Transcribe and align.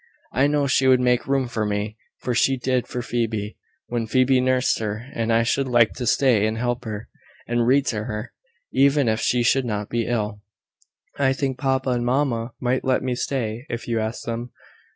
I 0.33 0.47
know 0.47 0.65
she 0.65 0.87
would 0.87 0.99
make 0.99 1.27
room 1.27 1.47
for 1.47 1.63
me; 1.63 1.95
for 2.17 2.33
she 2.33 2.57
did 2.57 2.87
for 2.87 3.03
Phoebe, 3.03 3.55
when 3.85 4.07
Phoebe 4.07 4.41
nursed 4.41 4.79
her; 4.79 5.05
and 5.13 5.31
I 5.31 5.43
should 5.43 5.67
like 5.67 5.93
to 5.93 6.07
stay 6.07 6.47
and 6.47 6.57
help 6.57 6.85
her, 6.85 7.07
and 7.47 7.67
read 7.67 7.85
to 7.89 8.05
her, 8.05 8.33
even 8.73 9.07
if 9.07 9.19
she 9.19 9.43
should 9.43 9.63
not 9.63 9.91
be 9.91 10.07
ill. 10.07 10.41
I 11.19 11.33
think 11.33 11.59
papa 11.59 11.91
and 11.91 12.03
mamma 12.03 12.53
might 12.59 12.83
let 12.83 13.03
me 13.03 13.13
stay, 13.13 13.67
if 13.69 13.87
you 13.87 13.99
asked 13.99 14.25
them." 14.25 14.49